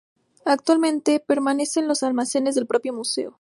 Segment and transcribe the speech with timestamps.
[0.45, 3.29] Actualmente permanece en los almacenes del propio museo.